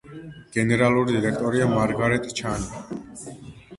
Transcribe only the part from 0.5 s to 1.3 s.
გენერალური